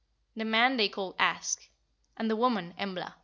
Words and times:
The 0.35 0.45
man 0.45 0.77
they 0.77 0.89
called 0.89 1.13
Ask, 1.19 1.69
and 2.17 2.27
the 2.27 2.35
woman, 2.35 2.73
Embla. 2.79 3.13